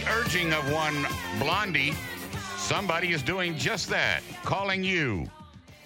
[0.00, 1.06] The urging of one
[1.38, 1.92] Blondie,
[2.56, 5.26] somebody is doing just that, calling you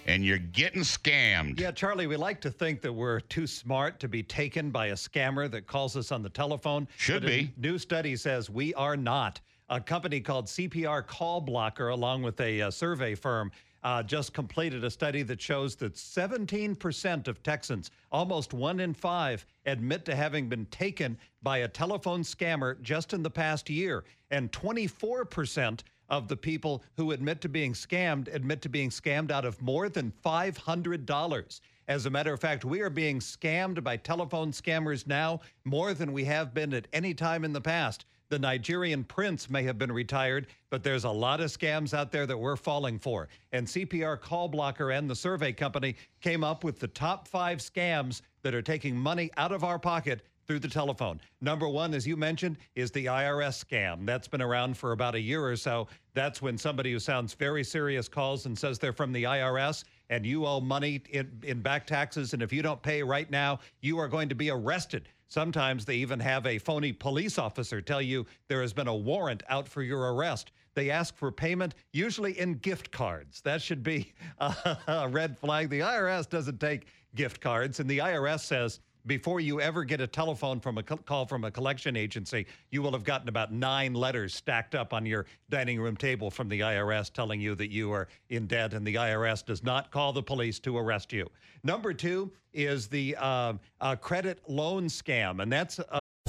[0.07, 1.59] and you're getting scammed.
[1.59, 4.95] Yeah, Charlie, we like to think that we're too smart to be taken by a
[4.95, 6.87] scammer that calls us on the telephone.
[6.99, 7.53] Should but be.
[7.57, 9.41] new study says we are not.
[9.71, 13.51] A company called CPR Call Blocker, along with a uh, survey firm,
[13.85, 19.45] uh, just completed a study that shows that 17% of Texans, almost one in five,
[19.67, 24.05] admit to having been taken by a telephone scammer just in the past year.
[24.31, 29.45] And 24% of the people who admit to being scammed admit to being scammed out
[29.45, 31.61] of more than $500.
[31.87, 36.13] As a matter of fact, we are being scammed by telephone scammers now more than
[36.13, 38.07] we have been at any time in the past.
[38.31, 42.27] The Nigerian prince may have been retired, but there's a lot of scams out there
[42.27, 43.29] that we're falling for.
[43.53, 48.23] And CPR Call Blocker and the survey company came up with the top five scams
[48.43, 51.21] that are taking money out of our pocket through the telephone.
[51.41, 54.05] Number one, as you mentioned, is the IRS scam.
[54.07, 55.89] That's been around for about a year or so.
[56.15, 60.25] That's when somebody who sounds very serious calls and says they're from the IRS and
[60.25, 62.33] you owe money in, in back taxes.
[62.33, 65.09] And if you don't pay right now, you are going to be arrested.
[65.29, 69.43] Sometimes they even have a phony police officer tell you there has been a warrant
[69.49, 70.53] out for your arrest.
[70.75, 73.41] They ask for payment, usually in gift cards.
[73.41, 75.71] That should be a red flag.
[75.71, 80.07] The IRS doesn't take gift cards, and the IRS says, before you ever get a
[80.07, 84.35] telephone from a call from a collection agency, you will have gotten about nine letters
[84.35, 88.09] stacked up on your dining room table from the IRS telling you that you are
[88.31, 91.29] in debt, and the IRS does not call the police to arrest you.
[91.63, 95.81] Number two is the uh, uh, credit loan scam, and that's.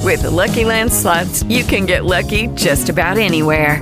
[0.02, 3.82] With the Lucky Land slots, you can get lucky just about anywhere.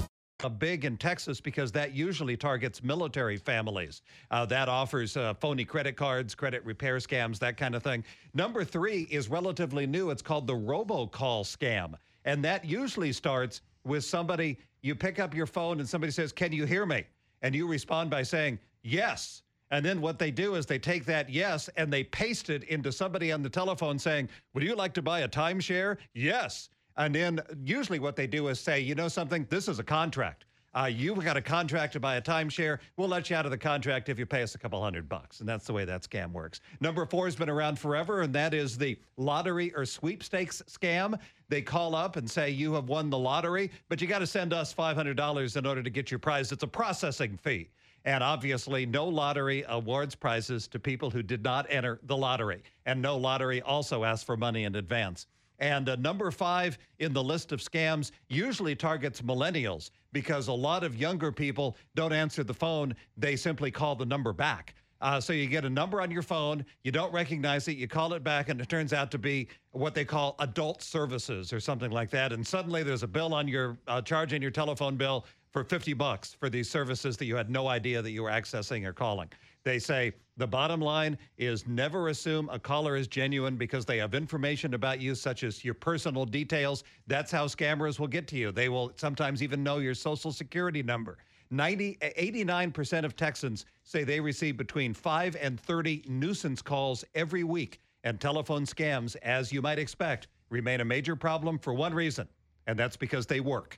[0.49, 4.01] big in Texas because that usually targets military families.
[4.29, 8.03] Uh, that offers uh, phony credit cards, credit repair scams, that kind of thing.
[8.33, 10.09] Number three is relatively new.
[10.09, 11.93] It's called the robocall scam.
[12.25, 16.51] And that usually starts with somebody, you pick up your phone and somebody says, Can
[16.51, 17.05] you hear me?
[17.41, 19.43] And you respond by saying, Yes.
[19.71, 22.91] And then what they do is they take that yes and they paste it into
[22.91, 25.97] somebody on the telephone saying, Would you like to buy a timeshare?
[26.13, 26.69] Yes.
[26.97, 30.45] And then usually what they do is say, you know something, this is a contract.
[30.73, 32.79] Uh, you've got a contract to buy a timeshare.
[32.95, 35.41] We'll let you out of the contract if you pay us a couple hundred bucks.
[35.41, 36.61] And that's the way that scam works.
[36.79, 41.19] Number four has been around forever, and that is the lottery or sweepstakes scam.
[41.49, 44.53] They call up and say, You have won the lottery, but you got to send
[44.53, 46.53] us $500 in order to get your prize.
[46.53, 47.69] It's a processing fee.
[48.05, 52.63] And obviously, no lottery awards prizes to people who did not enter the lottery.
[52.85, 55.27] And no lottery also asks for money in advance.
[55.61, 60.83] And uh, number five in the list of scams usually targets millennials because a lot
[60.83, 62.95] of younger people don't answer the phone.
[63.15, 64.73] They simply call the number back.
[65.01, 68.13] Uh, so you get a number on your phone, you don't recognize it, you call
[68.13, 71.89] it back, and it turns out to be what they call adult services or something
[71.89, 72.31] like that.
[72.31, 75.93] And suddenly there's a bill on your uh, charge in your telephone bill for 50
[75.93, 79.29] bucks for these services that you had no idea that you were accessing or calling.
[79.63, 84.15] They say the bottom line is never assume a caller is genuine because they have
[84.15, 86.83] information about you, such as your personal details.
[87.05, 88.51] That's how scammers will get to you.
[88.51, 91.17] They will sometimes even know your social security number.
[91.51, 97.79] 90, 89% of Texans say they receive between 5 and 30 nuisance calls every week.
[98.03, 102.27] And telephone scams, as you might expect, remain a major problem for one reason,
[102.65, 103.77] and that's because they work.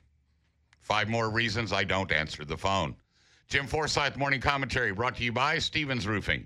[0.84, 2.94] Five more reasons I don't answer the phone.
[3.48, 6.42] Jim Forsyth Morning Commentary brought to you by Stevens Roofing.